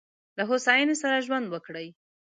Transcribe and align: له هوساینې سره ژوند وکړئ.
له 0.37 0.43
هوساینې 0.49 0.95
سره 1.01 1.23
ژوند 1.25 1.45
وکړئ. 1.49 1.87